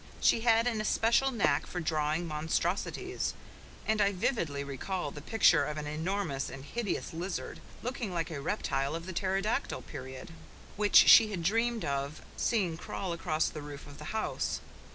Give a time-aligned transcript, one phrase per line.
[0.19, 3.35] She had an especial knack for drawing monstrosities;
[3.85, 8.41] and I vividly recall the picture of an enormous and hideous lizard, looking like a
[8.41, 10.31] reptile of the pterodactyl period,
[10.75, 14.59] which she had dreamed of seeing crawl across the roof of the house.